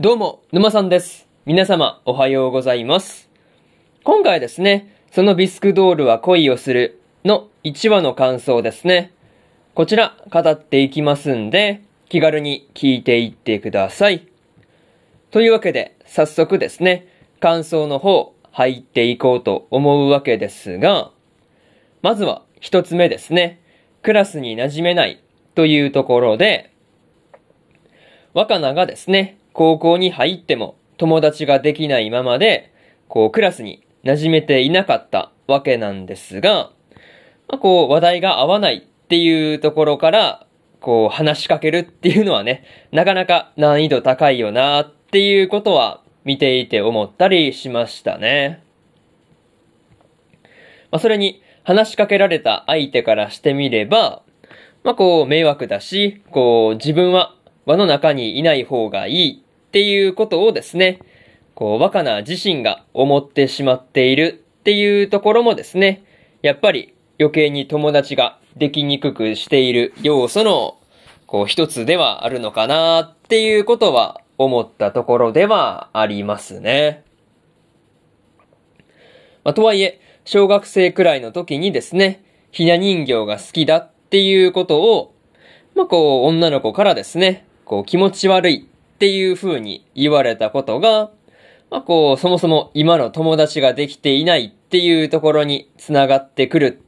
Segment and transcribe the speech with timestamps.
[0.00, 1.28] どうも、沼さんです。
[1.46, 3.30] 皆様、おはようございます。
[4.02, 9.12] 今回ですね、そのビスクドールは恋をするの1話の感想ですね。
[9.72, 14.26] こちら、語っていきますんで、気軽に聞いていってください。
[15.30, 17.06] というわけで、早速ですね、
[17.38, 21.12] 感想の方、入っていこうと思うわけですが、
[22.02, 23.60] まずは一つ目ですね、
[24.02, 25.22] クラスに馴染めない
[25.54, 26.72] というところで、
[28.32, 32.74] 若菜がですね、高校に入っても友達ができないままで、
[33.08, 36.70] こうクラスに馴染めていなかったわけなんですが、
[37.48, 40.46] まあ、こう話題が合わないっていうところから、
[40.80, 48.62] こう話しかけるっていうのはね、なかなか難易度高いよなっていうことは見ていて思ったりしましたね。
[50.90, 54.22] まあ、それに話しかけられた相手からしてみれば、
[54.82, 57.34] まあ、こう迷惑だし、こう自分は
[57.66, 59.43] 輪の中にいない方がいい
[59.74, 61.00] っていうことをですね、
[61.56, 66.04] こう若菜自身が思ってしまっているっていうところもですね、
[66.42, 70.78] やっぱり余計に友達ができにくくしている要素の、
[71.26, 77.02] こう一つではあるのかなっていうことは思ったところではありますね。
[79.42, 82.22] まあ、とはいえ、小学生くらいの時にですね、
[82.52, 85.16] ひな人形が好きだっていうことを、
[85.74, 91.10] まあ、こう、女の子からですね、こう、気持ち悪いっていう風に言われたことが、
[91.70, 96.80] まあ、こう、そもそも今の友達ができていないっていうところに繋がってくる、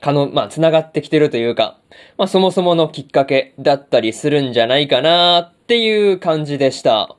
[0.00, 1.78] かの、まあ、繋がってきてるというか、
[2.18, 7.16] まあ、そもそものきっかけだったりするんじゃないかなっていう感じでした。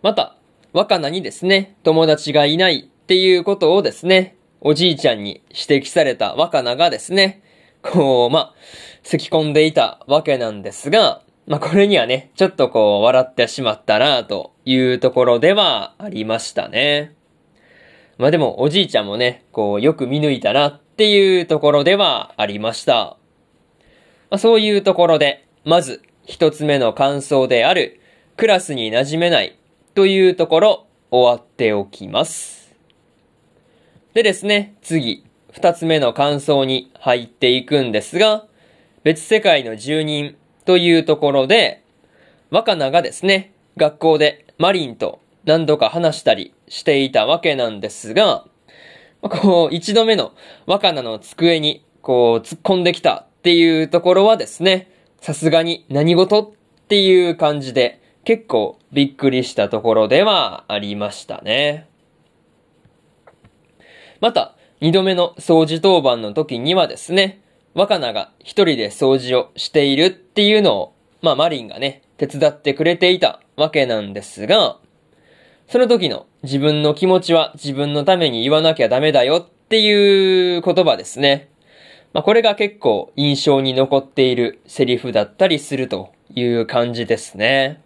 [0.00, 0.36] また、
[0.72, 7.42] 若菜にですね、友達がいないっていうことをですね、おじいちゃんに指摘された若菜がですね、
[7.82, 8.54] こう、まあ、
[9.02, 17.14] 咳き込んでいたわけなんですが、まあ、これにはね、ちょっとこう、笑ってしまったなというところではありましたね。
[18.16, 23.18] まあ、でも、おじいちゃんもね、こう、よく見抜いたなっていうところではありました。
[24.30, 28.00] まあ、そういうところで、まず、一つ目の感想である、
[28.38, 29.58] クラスに馴染めない
[29.94, 32.74] というところ、終わっておきます。
[34.14, 38.46] でですね、次、二つ目の感想に入っていくんですが、
[39.02, 41.82] 別世界の住人というところで、
[42.50, 48.44] 若菜がですね、学校でマリンと何度か話したりしていたわけなんですが、
[49.20, 50.32] こう、一度目の
[50.66, 56.50] 若菜の机にこう突っ込んできたっていうところはですね、さすがに何事っ
[56.88, 61.88] ていう感じで結構びっくりしたところではありましたね。
[64.20, 67.40] また、二度目の掃除当番の時にはですね、
[67.74, 74.78] 若菜が一人で掃除をしているっていうのを、まあマリンがね、手伝ってくれていたわけなんですが、
[75.68, 81.50] その時の自分の気持ちは自分のために言わなきゃダメだよっていう言葉ですね。
[82.12, 87.82] まあこれが結構印象に残っているセリフだったりするという感じですね。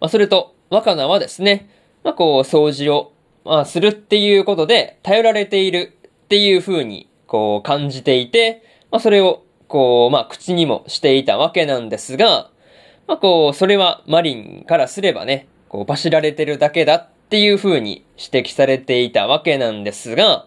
[0.00, 1.68] まあそれと、若菜はですね、
[2.04, 3.12] まあこう掃除を、
[3.44, 12.50] まあ、するっていうことで頼られているっていう風にこう感じていて、まあそれをこう、まあ口にもしていたわけなんですが、
[13.06, 20.46] まあこう、それはマリンからすればね、こう、バシられてるだけだっていう風に指摘されていたわけなんですが、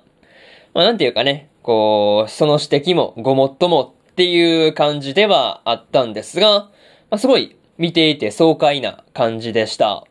[0.73, 6.69] まあなんていうかね、こう、その指摘もごもっともっていう感じではあったんですが、ま
[7.11, 10.03] あすごい見ていて爽快な感じでした。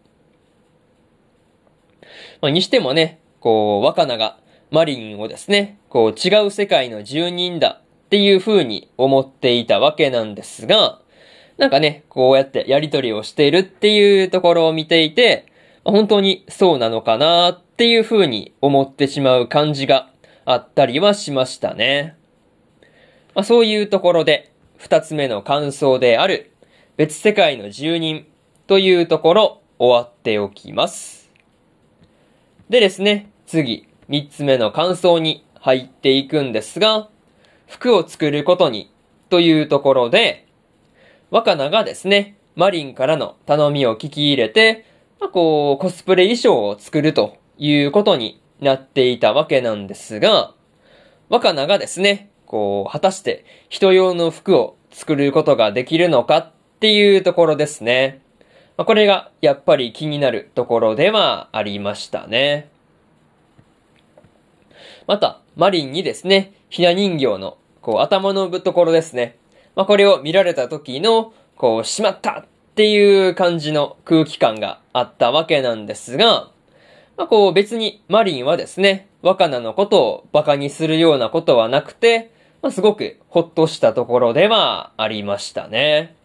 [2.41, 4.39] まあにしてもね、こう、若菜が
[4.73, 10.99] マリンをですね、こう違う世界の住人だっていう風に思っていたわけなんですが、
[11.59, 15.47] なんかね、こうやってやりとりをしているっていうところを見ていて、
[15.85, 20.11] 本当にそうなのかなっていう風に思ってしまう感じが
[20.47, 22.17] あったりはしましたね。
[23.35, 26.51] まあ、そういうところで、二つ目の感想である、
[26.97, 28.27] 別世界の住人
[28.67, 31.31] というところ終わっておきます。
[32.71, 37.09] でですね、次、三つ目の感想に入っていくんですが、
[37.67, 38.91] 服を作ることに
[39.31, 40.47] というところで、
[41.31, 44.85] 若菜がですね、マリンからの頼みを聞き入れて、
[45.21, 50.53] まあ、こう、コスプレ衣装を作るということになっていたわけなんですが、
[51.29, 58.21] 若菜がですね、こう、果たして人用の服を作ることができるのかっていうところですね。
[58.77, 62.72] まあ、これがやっぱり気になるところではありましたね。
[65.07, 69.37] また、マリンにですね、ひな人形の、こう、頭のぶところですね。
[69.75, 76.51] まあ、これを見られた時の、こう、しまったっていう感じの空気感があったわけなんですが、
[77.17, 82.33] まあ、こう別にマリンはですね、若菜のことを馬鹿にするようなことはなくて、
[82.63, 86.17] まあ、すごくほっとしたところではありましたね。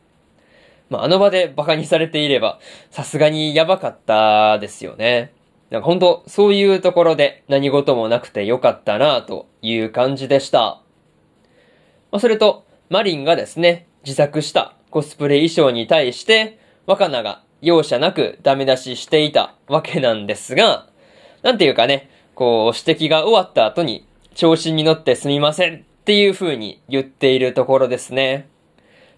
[0.90, 2.60] まあ、あの場で馬鹿にされていれば、
[2.92, 5.34] さすがにやばかったですよね。
[5.70, 10.82] なんか本当そういうところで何事もなくてよかったなという感じでした。
[12.12, 20.88] まあ、それと、マリンがですね、自作したコスプレ衣装に対して、若菜が容赦なくダメ出ししていたわけなんですが、
[21.42, 28.48] なんていうかね、こう、指摘が終わった後に、調子に乗ってすみませんっていう風に言っているところですね。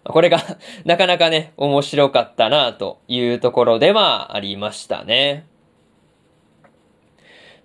[0.03, 0.39] これが
[0.85, 5.45] なかなかね、面白かったなというところではありましたね。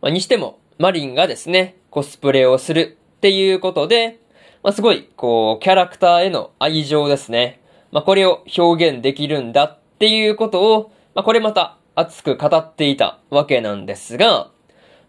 [0.05, 4.21] まあ、にしても、マリンがですね、コスプレをするっていうことで、
[4.62, 7.62] まあ、すごい、こう、キャラクターへの愛情ですね。
[7.91, 14.51] まあ、これを表現できるんだっていうことを、まあ、これまた熱く語っていたわけなんですが、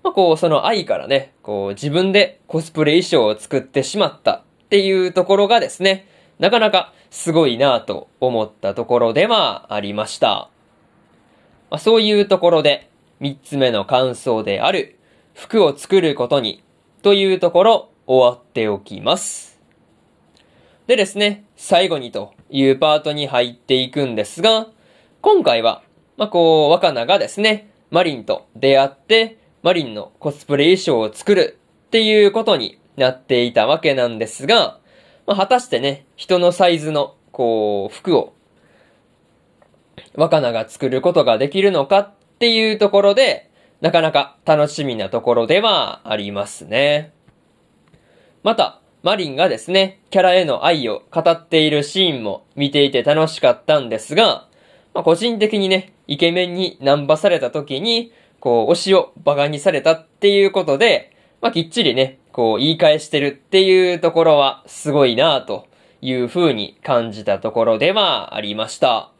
[0.01, 6.07] まあ、こう、その愛からね、こう、自分でコスプレ衣装を作ってしまったっていうところがですね、
[6.39, 10.47] なかなかすごいなと思ったところではありました。
[11.69, 12.89] まあ、そういうところで、
[13.19, 14.97] 三つ目の感想である、
[15.33, 16.63] 服を作ることに、
[17.01, 19.59] というところ、終わっておきます。
[20.87, 24.67] でですね、最後にというパートに入っていくんですが、
[25.21, 25.81] 今回は、
[26.17, 31.57] まあ、こう、若菜がですね、マリンと出会って、マリンのコスプレ衣装を作る
[31.87, 34.79] っていうことになっていたわけなんですが、
[35.25, 38.33] まあ、果たしてね、人のサイズの、こう、服を、
[40.15, 43.49] 若菜が作ることができるのかっっていうところで、
[43.79, 47.13] なかなか楽しみなところではありますね。
[48.43, 54.47] また、マリンがですね、キャラへの愛を語っているシーンも見ていて楽しかったんですが、
[54.93, 65.67] まあ、個人的にね、イケメンにナンパされた時に、こう、推しを馬鹿にされたっていうことで、まあ、きっちりね、こう、言い返してるっていうところは、すごいなと
[66.01, 69.11] いう風に感じたところではありました。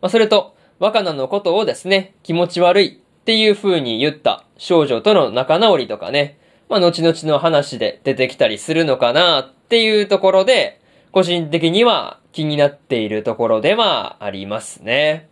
[0.00, 6.38] まあ、それと、若菜のことをですね、気持ち悪いっていう風に言った少女との仲直りとかね、
[6.68, 10.80] まあ、後々の話で出てきたりするのかなっていうところで、
[11.12, 15.28] 個人的には気になっているところではありますね。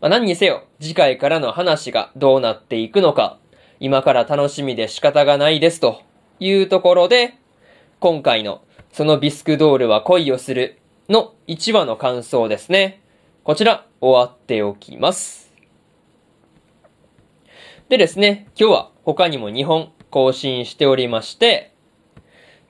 [0.00, 3.38] まあ、何にせよ、次回からの話がどうなっていくのか、
[3.80, 6.02] 今から楽しみで仕方がないですと
[6.38, 7.34] いうところで、
[7.98, 8.62] 今回の
[8.92, 13.02] そのビスクドールは恋をするの1話の感想ですね。
[13.48, 15.54] こちら終わっておきます。
[17.88, 21.72] でですね、今日は他にも2本更新しておりまして、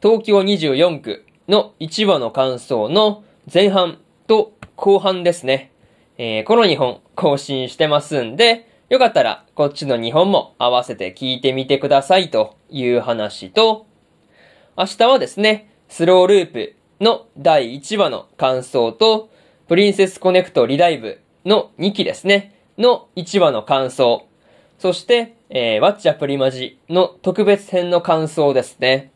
[0.00, 3.98] 東京24区の1話の感想の前半
[4.28, 5.72] と後半ですね。
[6.16, 13.88] えー、この2本更新してますんで、よかったらこっちの2本も合わせて聞いてみてくださいという話と、
[14.76, 19.28] 明日はですね、スローループの第1話の感想と、
[19.68, 24.26] プリンセスコネクトリダイブの2期ですね、の1話の感想、
[24.78, 29.12] そして、えー、ワッチャプリマジの特別編の感想ですね。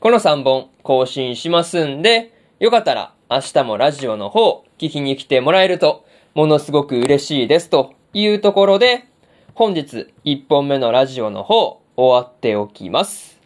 [0.00, 9.06] この3本更新しますんで、よかったら明日もラジオの方聞きに来てもらえるとものすごく嬉しいですというところで、
[9.54, 13.40] 本日1本目のラジオの方終わっておきます。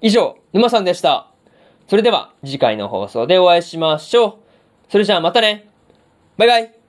[0.00, 1.28] 以上、沼さんでした。
[1.86, 4.34] それでは次回の放送でお会いしましょう。
[4.88, 5.71] それじゃあまたね。
[6.42, 6.81] バイバイ。